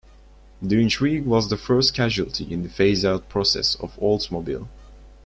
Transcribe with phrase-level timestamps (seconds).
[0.63, 4.67] The Intrigue was the first casualty in the phase-out process of Oldsmobile.